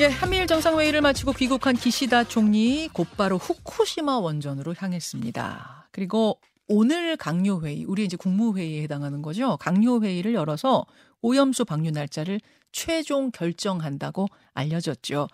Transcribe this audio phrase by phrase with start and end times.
[0.00, 5.88] 예, 한미일 정상회의를 마치고 귀국한 기시다 총리 곧바로 후쿠시마 원전으로 향했습니다.
[5.92, 9.56] 그리고 오늘 강요회의, 우리 이제 국무회의에 해당하는 거죠.
[9.58, 10.84] 강요회의를 열어서
[11.22, 12.40] 오염수 방류 날짜를
[12.72, 15.28] 최종 결정한다고 알려졌죠.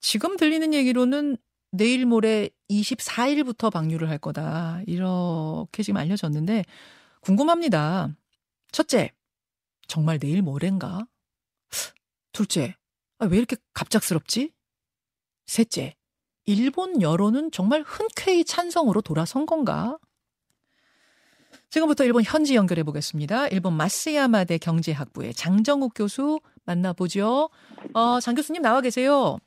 [0.00, 1.36] 지금 들리는 얘기로는
[1.70, 4.80] 내일 모레 24일부터 방류를 할 거다.
[4.86, 6.64] 이렇게 지금 알려졌는데
[7.20, 8.16] 궁금합니다.
[8.72, 9.12] 첫째,
[9.88, 11.06] 정말 내일 모레인가?
[12.32, 12.77] 둘째,
[13.18, 14.52] 아, 왜 이렇게 갑작스럽지?
[15.46, 15.94] 셋째,
[16.44, 19.98] 일본 여론은 정말 흔쾌히 찬성으로 돌아선 건가?
[21.70, 23.48] 지금부터 일본 현지 연결해 보겠습니다.
[23.48, 27.50] 일본 마스야마대 경제학부의 장정욱 교수 만나보죠.
[27.92, 29.38] 어, 장 교수님 나와 계세요.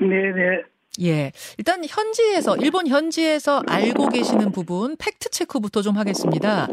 [0.00, 0.62] 네네.
[1.02, 1.32] 예.
[1.58, 6.66] 일단 현지에서, 일본 현지에서 알고 계시는 부분, 팩트 체크부터 좀 하겠습니다.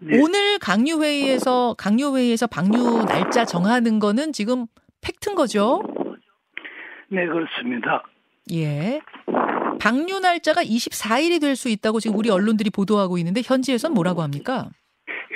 [0.00, 0.20] 네.
[0.20, 4.66] 오늘 강요회의에서, 강요회의에서 방류 날짜 정하는 거는 지금
[5.08, 5.82] 팩트인 거죠?
[7.10, 8.02] 네, 그렇습니다.
[8.52, 9.00] 예.
[9.80, 14.68] 방류 날짜가 24일이 될 수 있다고 지금 우리 언론들이 보도하고 있는데 현지에선 뭐라고 합니까?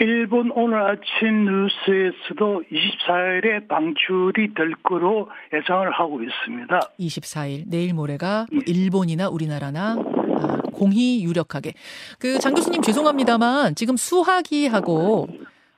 [0.00, 6.80] 일본 오늘 아침 뉴스에서도 24일에 방출이 될 거로 예상을 하고 있습니다.
[6.98, 9.96] 24일 내일 모레가 뭐 일본이나 우리나라나
[10.40, 11.74] 아, 공히 유력하게
[12.18, 15.28] 그 장 교수님 죄송합니다만 지금 수화기하고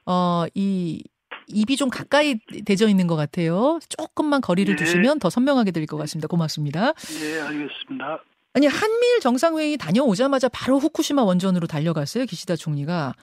[0.07, 1.03] 어이
[1.49, 3.79] 입이 좀 가까이 대져 있는 것 같아요.
[3.89, 4.85] 조금만 거리를 네.
[4.85, 6.29] 두시면 더 선명하게 들릴 것 같습니다.
[6.29, 6.93] 고맙습니다.
[6.93, 8.23] 네, 알겠습니다.
[8.55, 12.25] 아니 한미일 정상회의 다녀오자마자 바로 후쿠시마 원전으로 달려갔어요.
[12.25, 13.15] 기시다 총리가.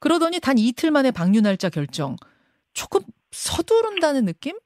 [0.00, 2.16] 그러더니 단 이틀 만에 방류 날짜 결정.
[2.72, 4.56] 조금 서두른다는 느낌?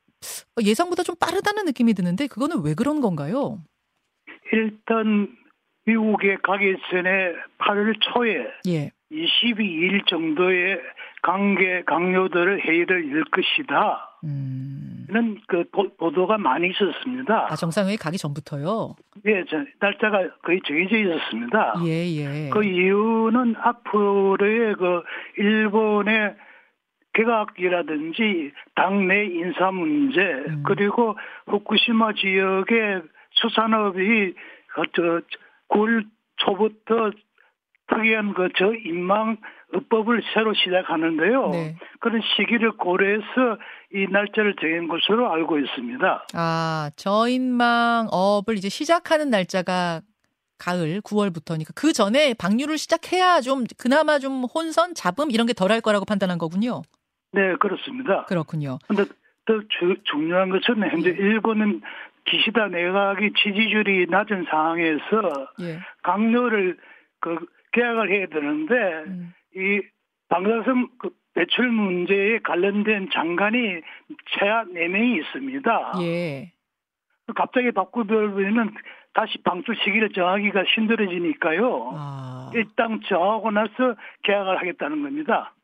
[0.62, 3.60] 예상보다 좀 빠르다는 느낌이 드는데 그거는 왜 그런 건가요?
[4.52, 5.28] 일단
[5.84, 8.90] 미국에 가기 전에 8월 초에 예.
[9.12, 10.78] 22일 정도의
[11.26, 14.18] 관계 강요들 회의를 열 것이다.
[14.22, 15.06] 음.
[15.08, 15.64] 는 그
[15.98, 17.46] 보도가 많이 있었습니다.
[17.48, 18.96] 아 정상회의 가기 전부터요?
[19.26, 21.74] 예, 저, 날짜가 거의 정해져 있었습니다.
[21.84, 22.50] 예, 예.
[22.50, 25.02] 그 이유는 앞으로의 그
[25.36, 26.34] 일본의
[27.12, 30.62] 개각이라든지 당내 인사 문제 음.
[30.66, 31.16] 그리고
[31.46, 34.34] 후쿠시마 지역의 수산업이
[34.74, 35.22] 그
[35.68, 36.04] 9월
[36.36, 37.12] 초부터
[37.88, 39.36] 특이한 그 저인망 의
[39.90, 41.50] 법을 새로 시작하는데요.
[41.50, 41.76] 네.
[42.00, 43.58] 그런 시기를 고려해서
[43.92, 46.26] 이 날짜를 정한 것으로 알고 있습니다.
[46.34, 50.00] 아, 저인망 업을 이제 시작하는 날짜가
[50.58, 56.04] 가을 9월부터니까 그 전에 방류를 시작해야 좀 그나마 좀 혼선, 잡음 이런 게 덜할 거라고
[56.04, 56.82] 판단한 거군요.
[57.32, 58.24] 네, 그렇습니다.
[58.24, 58.78] 그렇군요.
[58.88, 59.04] 근데
[59.44, 61.12] 더 주, 중요한 것은 현재 예.
[61.12, 61.82] 일본은
[62.24, 65.78] 기시다 내각이 지지율이 낮은 상황에서 예.
[66.02, 66.76] 강요를
[67.20, 68.74] 그 계약을 해야 되는데
[69.06, 69.32] 음.
[69.56, 69.80] 이
[70.28, 73.80] 방사성 그 배출 문제에 관련된 장관이
[74.38, 75.92] 최하 4명이 있습니다.
[76.02, 76.52] 예.
[77.34, 78.74] 갑자기 바꾸면
[79.12, 81.92] 다시 방출 시기를 정하기가 힘들어지니까요.
[81.94, 82.50] 아.
[82.54, 85.54] 일단 정하고 나서 계약을 하겠다는 겁니다.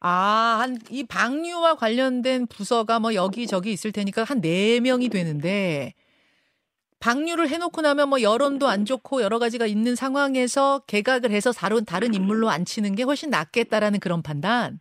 [0.00, 5.92] 아, 한, 이 방류와 관련된 부서가 뭐 여기저기 있을 테니까 한 4명이 되는데,
[7.00, 12.14] 방류를 해놓고 나면 뭐 여론도 안 좋고 여러 가지가 있는 상황에서 개각을 해서 다른 다른
[12.14, 14.80] 인물로 앉히는 게 훨씬 낫겠다라는 그런 판단.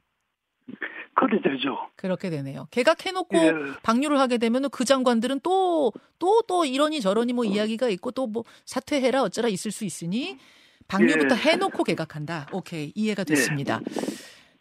[1.16, 1.78] 그렇게 되죠.
[1.96, 2.68] 그렇게 되네요.
[2.72, 3.52] 개각해놓고 예.
[3.84, 9.24] 방류를 하게 되면 그 장관들은 또 또또 이러니 저러니 뭐 이야기가 있고 또 뭐 사퇴해라
[9.24, 10.38] 어쩌라 있을 수 있으니
[10.88, 11.40] 방류부터 예.
[11.40, 12.48] 해놓고 개각한다.
[12.54, 13.80] 오케이 이해가 됐습니다.
[13.90, 13.96] 예.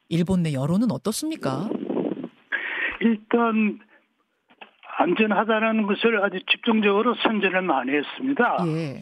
[0.08, 1.68] 일본 내 여론은 어떻습니까?
[3.00, 3.78] 일단
[4.98, 8.56] 안전하다는 것을 아주 집중적으로 선전을 많이 했습니다.
[8.66, 9.00] 예.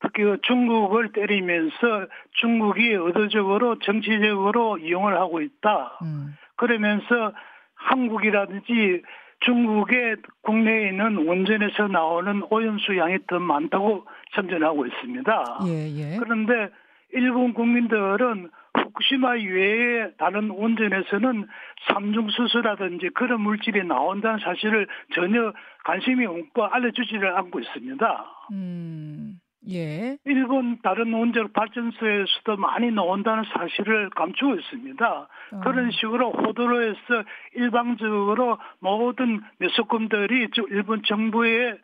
[0.00, 2.06] 특히 그 중국을 때리면서
[2.40, 5.98] 중국이 의도적으로 정치적으로 이용을 하고 있다.
[6.02, 6.34] 음.
[6.56, 7.34] 그러면서
[7.74, 9.02] 한국이라든지
[9.40, 15.60] 중국의 국내에 있는 원전에서 나오는 오염수 양이 더 많다고 선전하고 있습니다.
[15.66, 16.16] 예, 예.
[16.18, 16.70] 그런데
[17.12, 18.50] 일본 국민들은
[19.00, 21.46] 후쿠시마 이외에 다른 원전에서는
[21.88, 25.52] 삼중수소라든지 그런 물질이 나온다는 사실을 전혀
[25.84, 28.24] 관심이 없고 알려주지를 않고 있습니다.
[28.52, 30.18] 음, 예.
[30.24, 35.28] 일본 다른 원전 발전소에서도 많이 나온다는 사실을 감추고 있습니다.
[35.52, 35.60] 어.
[35.60, 41.78] 그런 식으로 호도로 해서 일방적으로 모든 매수금들이 일본 정부의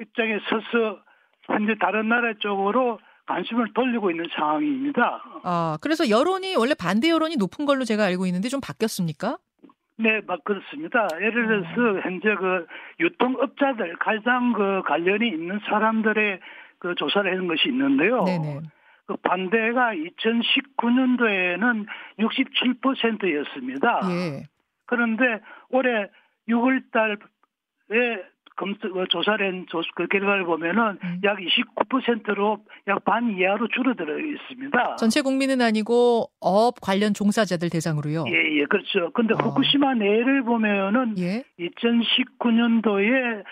[0.00, 1.00] 입장에 서서
[1.46, 2.98] 현재 다른 나라 쪽으로
[3.30, 5.22] 관심을 돌리고 있는 상황입니다.
[5.44, 9.38] 아, 그래서 여론이 원래 반대 여론이 높은 걸로 제가 알고 있는데 좀 바뀌었습니까?
[9.98, 11.06] 네, 막 그렇습니다.
[11.20, 12.00] 예를 들어서 어.
[12.02, 12.66] 현재 그
[12.98, 16.40] 유통업자들 가장 그 관련이 있는 사람들의
[16.78, 18.24] 그 조사를 해는 것이 있는데요.
[18.24, 18.60] 네네.
[19.06, 21.86] 그 반대가 2019년도에는
[22.18, 24.00] 67%였습니다.
[24.10, 24.44] 예.
[24.86, 26.08] 그런데 올해
[26.48, 28.22] 6월 달에
[28.56, 31.20] 검 어, 조사된 조, 그 결과를 보면은 음.
[31.24, 32.58] 약 29%로
[32.88, 34.96] 약 반 이하로 줄어들어 있습니다.
[34.96, 38.24] 전체 국민은 아니고 어업 관련 종사자들 대상으로요.
[38.28, 39.10] 예, 예, 그렇죠.
[39.12, 39.38] 근데 어.
[39.38, 41.42] 후쿠시마 내를 보면은 예?
[41.58, 43.42] 2019년도에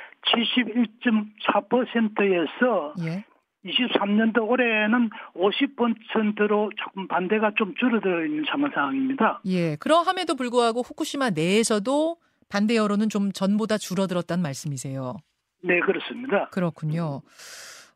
[1.49, 3.25] 71.4%에서 예?
[3.65, 9.41] 23년도 올해는 50%로 조금 반대가 좀 줄어들어 있는 상황입니다.
[9.47, 9.77] 예.
[9.77, 12.17] 그러함에도 불구하고 후쿠시마 내에서도
[12.49, 15.17] 반대 여론은 좀 전보다 줄어들었다는 말씀이세요.
[15.63, 16.49] 네, 그렇습니다.
[16.51, 17.23] 그렇군요.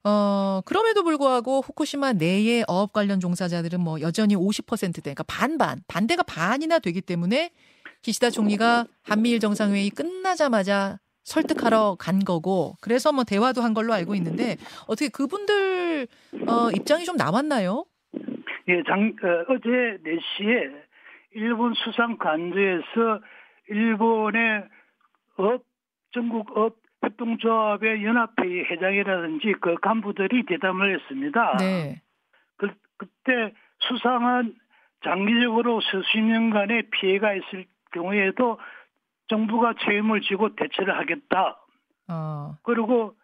[0.05, 6.81] 어, 그럼에도 불구하고 후쿠시마 내의 어업 관련 종사자들은 뭐 여전히 50%대, 그러니까 반반, 반대가 반이나
[6.81, 7.51] 되기 때문에
[8.03, 14.57] 기시다 총리가 한미일 정상회의 끝나자마자 설득하러 간 거고 그래서 뭐 대화도 한 걸로 알고 있는데
[14.89, 16.09] 어떻게 그분들
[16.49, 17.85] 어, 입장이 좀 남았나요?
[18.69, 20.83] 예, 장, 어제 4시에
[21.35, 23.21] 일본 수상 관저에서
[23.73, 24.65] 일본의
[25.39, 25.62] 어업
[26.13, 31.57] 전국 어업 협동조합의 연합회의 회장이라든지 그 간부들이 대담을 했습니다.
[31.59, 32.01] 네.
[32.57, 34.55] 그, 그때 수상은
[35.05, 38.59] 장기적으로 수십 년간의 피해가 있을 경우에도
[39.29, 41.59] 정부가 책임을 지고 대처를 하겠다.
[42.09, 42.57] 어.
[42.63, 43.15] 그리고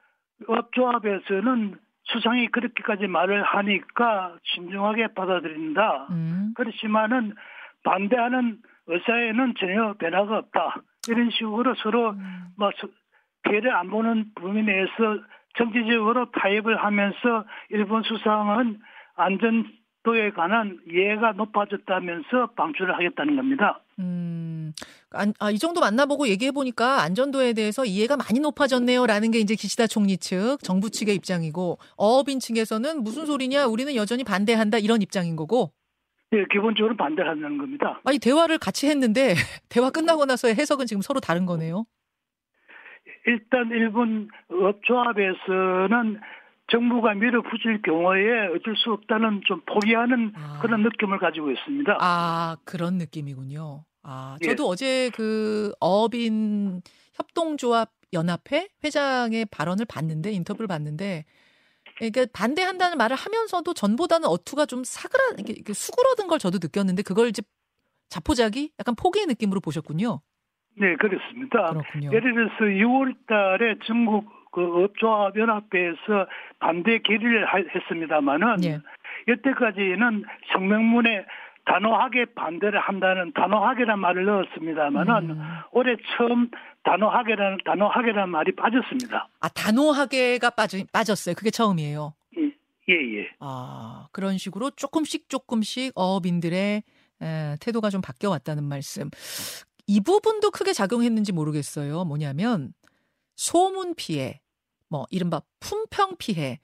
[0.47, 6.09] 업조합에서는 수상이 그렇게까지 말을 하니까 신중하게 받아들인다.
[6.11, 6.53] 음.
[6.57, 7.35] 그렇지만은
[7.85, 10.83] 반대하는 의사에는 전혀 변화가 없다.
[11.09, 12.47] 이런 식으로 서로 음.
[12.57, 12.71] 뭐
[13.45, 14.93] 피해를 안 보는 범위 내에서
[15.57, 18.81] 정치적으로 타협을 하면서 일본 수상은
[19.17, 23.81] 안전도에 관한 이해가 높아졌다면서 방출을 하겠다는 겁니다.
[23.99, 24.73] 음,
[25.11, 29.07] 아, 이 정도 만나보고 얘기해보니까 안전도에 대해서 이해가 많이 높아졌네요.
[29.07, 34.23] 라는 게 이제 기시다 총리 측, 정부 측의 입장이고, 어업인 측에서는 무슨 소리냐, 우리는 여전히
[34.23, 34.79] 반대한다.
[34.79, 35.73] 이런 입장인 거고.
[36.33, 38.01] 예, 기본적으로 반대를 한다는 겁니다.
[38.05, 39.35] 아니, 대화를 같이 했는데,
[39.69, 41.87] 대화 끝나고 나서의 해석은 지금 서로 다른 거네요.
[43.27, 46.21] 일단 일본 업조합에서는
[46.71, 50.61] 정부가 밀어붙일 경우에 어쩔 수 없다는 좀 포기하는 아.
[50.61, 51.97] 그런 느낌을 가지고 있습니다.
[52.01, 53.85] 아, 그런 느낌이군요.
[54.03, 54.49] 아, 예.
[54.49, 54.69] 저도 예.
[54.69, 56.83] 어제 그 어빈
[57.15, 61.25] 협동조합 연합회 회장의 발언을 봤는데 인터뷰를 봤는데
[61.99, 67.43] 그러니까 반대한다는 말을 하면서도 전보다는 어투가 좀 사그라 이렇게 수그러든 걸 저도 느꼈는데 그걸 이제
[68.09, 70.21] 자포자기 약간 포기의 느낌으로 보셨군요.
[70.81, 71.71] 네, 그렇습니다.
[71.71, 72.11] 그렇군요.
[72.13, 76.27] 예를 들어서 6월 달에 중국 그 업조합 연합회에서
[76.61, 78.81] 반대 결의를 했습니다마는 예.
[79.27, 81.27] 여태까지는 성명문에
[81.69, 85.43] 단호하게 반대를 한다는 단호하게란 말을 넣었습니다만은 음.
[85.73, 86.51] 올해 처음
[86.85, 89.29] 단호하게라는 단호하게라는 말이 빠졌습니다.
[89.41, 91.35] 아 단호하게가 빠져 빠졌어요.
[91.35, 92.15] 그게 처음이에요.
[92.39, 92.43] 예,
[92.89, 93.19] 예.
[93.19, 93.31] 예.
[93.41, 96.83] 아 그런 식으로 조금씩 조금씩 어업인들의
[97.21, 99.11] 에, 태도가 좀 바뀌어 왔다는 말씀.
[99.87, 102.05] 이 부분도 크게 작용했는지 모르겠어요.
[102.05, 102.73] 뭐냐면
[103.37, 104.41] 소문 피해,
[104.89, 106.61] 뭐 이른바 품평 피해.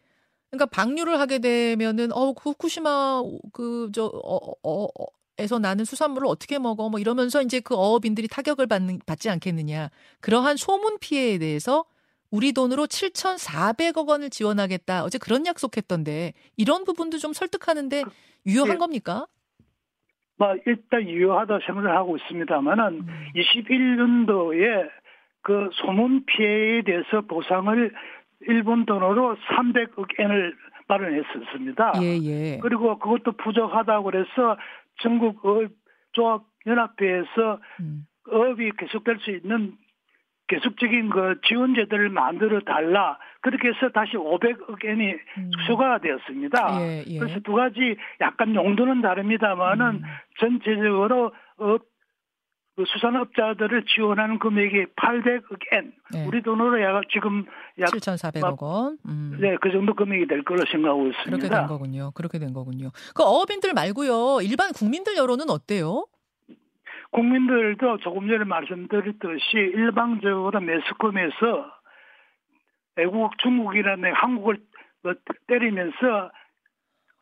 [0.56, 3.22] 그러니까 방류를 하게 되면은 어 후쿠시마
[3.52, 5.06] 그저 어 어, 어,
[5.38, 9.90] 에서 나는 수산물을 어떻게 먹어 뭐 이러면서 이제 그 어업인들이 타격을 받는 받지 않겠느냐.
[10.20, 11.84] 그러한 소문 피해에 대해서
[12.30, 15.04] 우리 돈으로 7,400억 원을 지원하겠다.
[15.04, 18.10] 어제 그런 약속했던데 이런 부분도 좀 설득하는데 그,
[18.46, 18.78] 유효한 네.
[18.78, 19.26] 겁니까?
[20.36, 23.06] 뭐 일단 유효하다 생각을 하고 있습니다만은 음.
[23.36, 24.88] 21년도에
[25.42, 27.92] 그 소문 피해에 대해서 보상을
[28.48, 30.56] 일본 돈으로 300억 엔을
[30.88, 31.92] 마련했었습니다.
[32.02, 32.58] 예, 예.
[32.60, 34.56] 그리고 그것도 부족하다고 그래서
[35.00, 35.42] 전국
[36.12, 38.06] 조합 연합회에서 음.
[38.30, 39.76] 업이 계속될 수 있는
[40.46, 43.18] 계속적인 그 지원제도를 만들어 달라.
[43.40, 45.50] 그렇게 해서 다시 500억 엔이 음.
[45.66, 46.80] 추가가 되었습니다.
[46.80, 47.18] 예, 예.
[47.18, 50.02] 그래서 두 가지 약간 용도는 다릅니다만은 음.
[50.38, 51.82] 전체적으로 어업,
[52.76, 55.92] 그 수산업자들을 지원하는 금액이 800억 엔.
[56.12, 56.26] 네.
[56.26, 57.44] 우리 돈으로 약 지금
[57.78, 58.98] 약 7,400억 원.
[59.06, 59.36] 음.
[59.40, 61.36] 네, 그 정도 금액이 될 거로 생각하고 있습니다.
[61.36, 62.10] 그렇게 된 거군요.
[62.14, 62.90] 그렇게 된 거군요.
[63.14, 64.40] 그 어업인들 말고요.
[64.42, 66.06] 일반 국민들 여론은 어때요?
[67.12, 71.70] 국민들도 조금 전에 말씀드렸듯이 일방적으로 매스컴에서
[72.96, 74.58] 외국 중국이라는 한국을
[75.04, 75.14] 뭐
[75.46, 76.32] 때리면서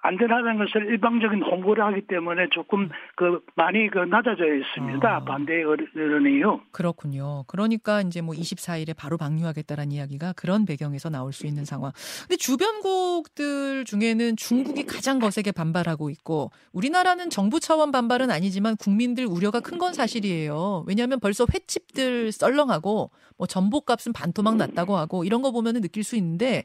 [0.03, 5.09] 안전하다는 것을 일방적인 홍보를 하기 때문에 조금 그 많이 그 낮아져 있습니다.
[5.09, 5.25] 아.
[5.25, 6.61] 반대 여론이요.
[6.73, 7.45] 그렇군요.
[7.47, 11.93] 그러니까 이제 뭐 24일에 바로 방류하겠다라는 이야기가 그런 배경에서 나올 수 있는 상황.
[12.23, 19.61] 근데 주변국들 중에는 중국이 가장 거세게 반발하고 있고 우리나라는 정부 차원 반발은 아니지만 국민들 우려가
[19.61, 20.85] 큰 건 사실이에요.
[20.87, 26.63] 왜냐하면 벌써 횟집들 썰렁하고 뭐 전복값은 반토막 났다고 하고 이런 거 보면은 느낄 수 있는데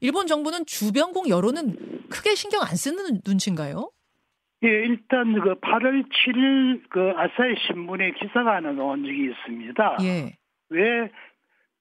[0.00, 1.76] 일본 정부는 주변국 여론은
[2.10, 3.90] 크게 신경 안 쓰는 눈치인가요?
[4.62, 9.96] 예, 일단 그 8월 7일 그 아사히 신문에 기사가 하나 나온 적이 있습니다.
[10.02, 10.36] 예.
[10.70, 11.10] 왜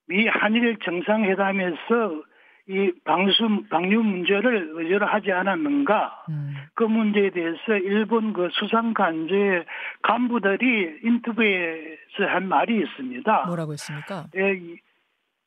[0.10, 2.24] 미 한일 정상회담에서
[2.68, 6.26] 이 방수 방류 문제를 의제로 하지 않았는가?
[6.30, 6.56] 음.
[6.74, 9.66] 그 문제에 대해서 일본 그 수상 간제
[10.02, 13.46] 간부들이 인터뷰에서 한 말이 있습니다.
[13.46, 14.28] 뭐라고 했습니까?
[14.36, 14.60] 예,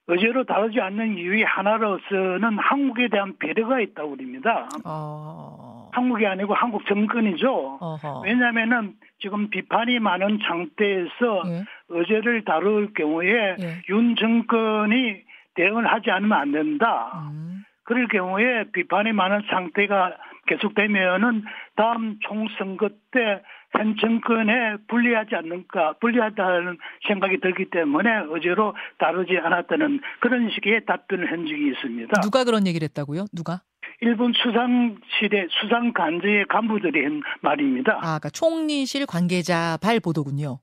[0.09, 4.69] 의제로 다루지 않는 이유의 하나로서는 한국에 대한 배려가 있다고 그럽니다.
[4.85, 5.91] 어...
[5.93, 7.79] 한국이 아니고 한국 정권이죠.
[7.81, 8.21] 어허.
[8.25, 11.65] 왜냐하면은 지금 비판이 많은 상태에서 예.
[11.91, 13.83] 의제를 다룰 경우에 예.
[13.91, 15.23] 윤 정권이
[15.55, 17.29] 대응을 하지 않으면 안 된다.
[17.31, 17.65] 음.
[17.85, 20.17] 그럴 경우에 비판이 많은 상태가
[20.47, 21.45] 계속되면은
[21.77, 30.51] 다음 총선거 때 현 정권에 불리하지 않는가, 불리하다는 생각이 들기 때문에 어제로 다루지 않았다는 그런
[30.51, 32.21] 식의 답변을 한 적이 있습니다.
[32.21, 33.27] 누가 그런 얘기를 했다고요?
[33.33, 33.63] 누가?
[34.01, 37.95] 일본 수상실의 수상 간제의 간부들이 한 말입니다.
[37.97, 40.59] 아, 그러니까 총리실 관계자 발 보도군요.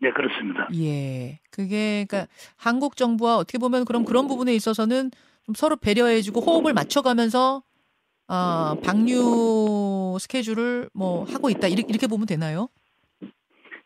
[0.00, 0.68] 네, 그렇습니다.
[0.74, 1.38] 예.
[1.50, 5.10] 그게 그러니까 한국 정부와 어떻게 보면 그럼 그런 부분에 있어서는
[5.44, 7.62] 좀 서로 배려해주고 호흡을 맞춰가면서
[8.28, 12.68] 아, 방류 스케줄을 뭐 하고 있다 이렇게, 이렇게 보면 되나요?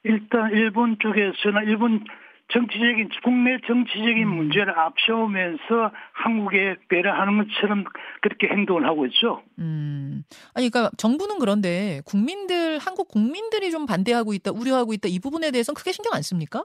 [0.03, 2.05] 일단 일본 쪽에서는 일본
[2.53, 4.37] 정치적인 국내 정치적인 음.
[4.37, 7.85] 문제를 앞세우면서 한국에 배려하는 것처럼
[8.23, 9.43] 그렇게 행동을 하고 있죠.
[9.59, 10.25] 음.
[10.55, 15.77] 아니 그러니까 정부는 그런데 국민들 한국 국민들이 좀 반대하고 있다, 우려하고 있다 이 부분에 대해서는
[15.77, 16.65] 크게 신경 안 씁니까?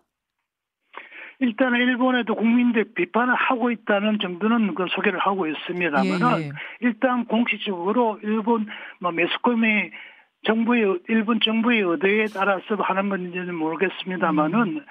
[1.40, 6.52] 일단은 일본에도 국민들 비판을 하고 있다는 정도는 그 소개를 하고 있습니다만은 예, 예.
[6.82, 8.68] 일단 공식적으로 일본
[9.00, 9.92] 뭐 매스컴이
[10.46, 14.86] 정부의 일본 정부의 의도에 따라서 하는 건지는 모르겠습니다만은 음.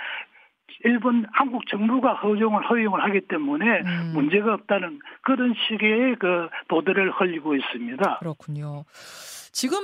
[0.85, 4.13] 일본 한국 정부가 허용을 허용을 하기 때문에 음.
[4.15, 8.19] 문제가 없다는 그런 식의 그 보도를 흘리고 있습니다.
[8.19, 8.85] 그렇군요.
[9.53, 9.79] 지금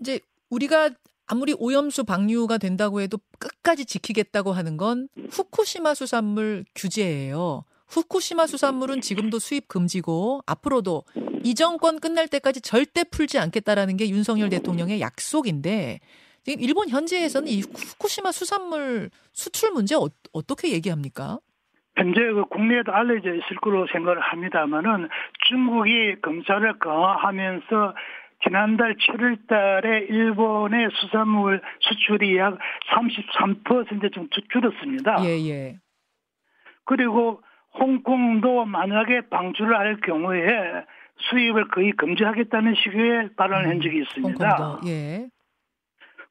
[0.00, 0.90] 이제 우리가
[1.28, 7.64] 아무리 오염수 방류가 된다고 해도 끝까지 지키겠다고 하는 건 후쿠시마 수산물 규제예요.
[7.88, 11.04] 후쿠시마 수산물은 지금도 수입 금지고 앞으로도
[11.44, 16.00] 이 정권 끝날 때까지 절대 풀지 않겠다라는 게 윤석열 대통령의 약속인데
[16.44, 20.08] 지금 일본 현지에서는 이 후쿠시마 수산물 수출 문제 어,
[20.46, 21.38] 떻게 얘기합니까?
[21.96, 25.08] 현재 그 국내에도 알려져 있을 거로 생각을 합니다만은
[25.48, 27.94] 중국이 검사를 강화하면서
[28.44, 32.58] 지난달 7월 달에 일본의 수산물 수출이 약
[32.94, 35.24] 33%좀 줄었습니다.
[35.24, 35.78] 예, 예.
[36.84, 37.42] 그리고
[37.78, 40.84] 홍콩도 만약에 방출을 할 경우에
[41.30, 44.56] 수입을 거의 금지하겠다는 식의 발언을 음, 한 적이 있습니다.
[44.56, 45.28] 홍콩도, 예.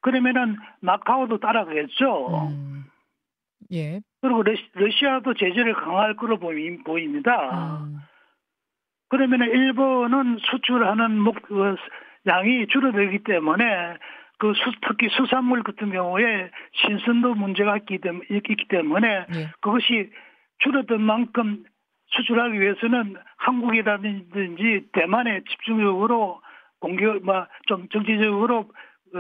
[0.02, 2.50] 그러면은 마카오도 따라가겠죠.
[2.50, 2.86] 음.
[3.74, 4.00] 예.
[4.22, 7.84] 그리고 러시, 아도 제재를 강화할 보이, 보입니다.
[7.84, 7.98] 음.
[9.10, 11.76] 그러면 일본은 수출하는 목, 그,
[12.28, 13.98] 양이 줄어들기 때문에
[14.38, 18.00] 그 수, 특히 수산물 같은 경우에 신선도 문제가 있기,
[18.70, 19.52] 때문에 예.
[19.62, 20.12] 그것이
[20.60, 21.64] 줄어든 만큼
[22.08, 26.42] 수출하기 위해서는 한국이라든지 대만에 집중적으로
[26.80, 28.70] 공격, 뭐, 좀 정치적으로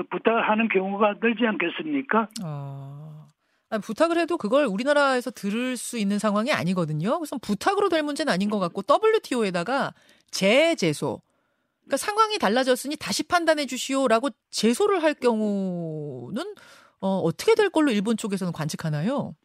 [0.10, 2.28] 부탁을 하는 경우가 늘지 않겠습니까?
[2.46, 3.17] 어...
[3.70, 7.20] 아니, 부탁을 해도 그걸 우리나라에서 들을 수 있는 상황이 아니거든요.
[7.20, 9.94] 그래서 부탁으로 될 문제는 아닌 것 같고 WTO에다가
[10.32, 11.22] 재제소
[11.82, 16.44] 그러니까 상황이 달라졌으니 다시 판단해 주시오라고 제소를 할 경우는
[17.00, 19.36] 어, 어떻게 될 걸로 일본 쪽에서는 관측하나요?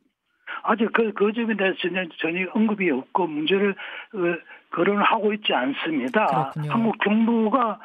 [0.65, 4.19] 아직 그, 그 점에 대해서 전혀, 전혀 언급이 없고 문제를 어,
[4.71, 6.27] 거론을 하고 있지 않습니다.
[6.27, 6.73] 그렇군요.
[6.73, 7.79] 한국 정부가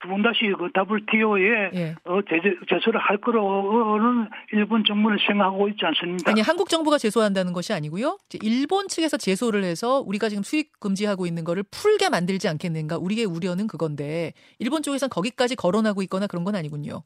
[0.00, 1.94] 두번 다시 그 WTO에 예.
[2.04, 6.30] 어, 제재, 제소를 할 거로는 일본 정부는 생각하고 있지 않습니다.
[6.30, 8.18] 아니 한국 정부가 제소한다는 것이 아니고요.
[8.42, 12.96] 일본 측에서 제소를 해서 우리가 지금 수입 금지하고 있는 거를 풀게 만들지 않겠는가?
[12.98, 17.02] 우리의 우려는 그건데 일본 쪽에서는 거기까지 거론하고 있거나 그런 건 아니군요.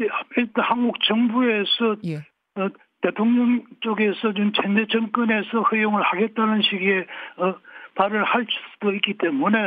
[0.00, 2.16] 예, 일단 한국 정부에서 예.
[2.54, 2.68] 어,
[3.02, 7.54] 대통령 쪽에서 좀 현재 정권에서 허용을 하겠다는 식의 어,
[7.94, 9.58] 발언을 할 수도 있기 때문에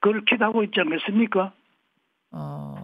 [0.00, 1.52] 그걸 기대하고 있지 않겠습니까?
[2.32, 2.74] 어,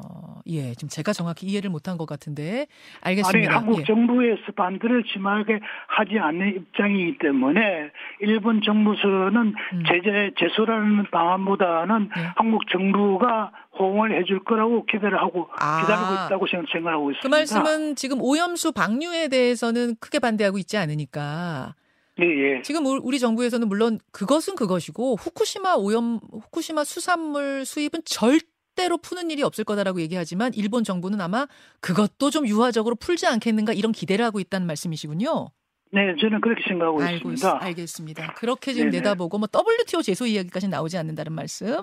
[0.46, 0.72] 예.
[0.74, 2.66] 지금 제가 정확히 이해를 못한 것 같은데
[3.02, 3.50] 알겠습니다.
[3.50, 3.84] 아니, 한국 예.
[3.84, 7.90] 정부에서 반대를 심하게 하지 않는 입장이기 때문에
[8.20, 9.36] 일본 정부에서는
[9.72, 9.82] 음.
[9.86, 12.22] 제재 제소라는 방안보다는 예.
[12.36, 15.80] 한국 정부가 호응을 해줄 거라고 기대를 하고 아.
[15.80, 17.22] 기다리고 있다고 생각하고 있습니다.
[17.22, 21.74] 그 말씀은 지금 오염수 방류에 대해서는 크게 반대하고 있지 않으니까
[22.20, 22.62] 예, 예.
[22.62, 29.64] 지금 우리 정부에서는 물론 그것은 그것이고 후쿠시마 오염 후쿠시마 수산물 수입은 절대로 푸는 일이 없을
[29.64, 31.46] 거다라고 얘기하지만 일본 정부는 아마
[31.80, 35.48] 그것도 좀 유화적으로 풀지 않겠는가 이런 기대를 하고 있다는 말씀이시군요.
[35.94, 37.58] 네, 저는 그렇게 생각하고 알고 있습니다.
[37.58, 38.34] 있, 알겠습니다.
[38.34, 39.02] 그렇게 지금 네네.
[39.02, 41.80] 내다보고 뭐 WTO 제소 이야기까지 나오지 않는다는 말씀.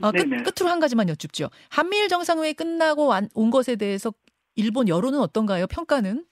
[0.00, 1.50] 어, 끝, 끝으로 한 가지만 여쭙죠.
[1.68, 4.12] 한미일 정상회의 끝나고 온 것에 대해서
[4.54, 5.66] 일본 여론은 어떤가요?
[5.66, 6.24] 평가는?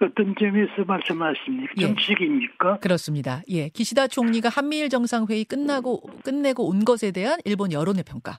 [0.00, 1.72] 어떤 점에서 말씀하십니까?
[1.78, 1.82] 예.
[1.82, 2.78] 정치적입니까?
[2.78, 3.42] 그렇습니다.
[3.48, 3.68] 예.
[3.68, 8.38] 기시다 총리가 한미일 정상회의 끝나고 끝내고 온 것에 대한 일본 여론의 평가.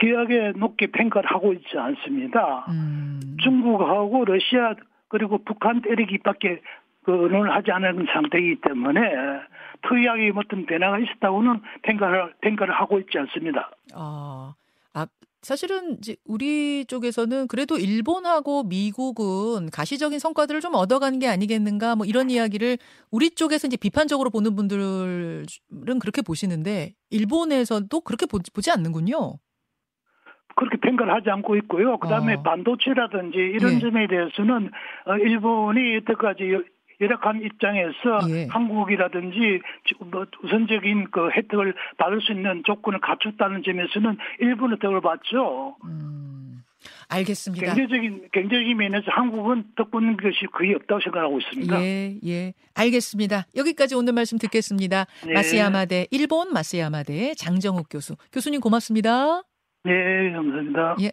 [0.00, 2.66] 특이하게 높게 평가를 하고 있지 않습니다.
[2.68, 3.20] 음.
[3.42, 4.74] 중국하고 러시아
[5.08, 6.60] 그리고 북한 때리기밖에
[7.04, 9.00] 그 언론을 하지 않은 상태이기 때문에
[9.88, 13.70] 특이하게 어떤 변화가 있었다고는 평가를 평가를 하고 있지 않습니다.
[13.94, 14.54] 아,
[14.94, 15.06] 아
[15.44, 22.30] 사실은 이제 우리 쪽에서는 그래도 일본하고 미국은 가시적인 성과들을 좀 얻어가는 게 아니겠는가 뭐 이런
[22.30, 22.78] 이야기를
[23.10, 25.44] 우리 쪽에서 이제 비판적으로 보는 분들은
[26.00, 29.34] 그렇게 보시는데 일본에서도 그렇게 보, 지 않는군요.
[30.56, 31.98] 그렇게 평가를 하지 않고 있고요.
[31.98, 32.42] 그 다음에 어.
[32.42, 33.78] 반도체라든지 이런 예.
[33.80, 34.70] 점에 대해서는
[35.06, 36.44] 어, 일본이 여태까지
[37.00, 38.46] 열악한 입장에서 예.
[38.50, 39.60] 한국이라든지
[40.00, 45.76] 뭐 우선적인 그 혜택을 받을 수 있는 조건을 갖췄다는 점에서는 일본 혜택을 받죠.
[45.84, 46.62] 음,
[47.08, 47.66] 알겠습니다.
[47.66, 51.80] 경제적인 경제적인 면에서 한국은 덕분는 것이 거의 없다고 생각하고 있습니다.
[51.82, 53.46] 예, 예, 알겠습니다.
[53.56, 55.06] 여기까지 오늘 말씀 듣겠습니다.
[55.26, 55.32] 네.
[55.32, 59.42] 마스야마대 일본 마스야마대 장정욱 교수 교수님 고맙습니다.
[59.84, 60.96] 네, 감사합니다.
[61.02, 61.12] 예.